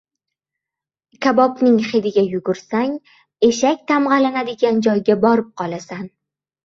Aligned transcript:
•Kabobning 1.25 1.75
hidiga 1.89 2.23
yugursang— 2.31 2.95
eshak 3.49 3.87
tamg‘alanadigan 3.93 4.81
joyga 4.89 5.19
borib 5.27 5.53
qolasan. 5.63 6.03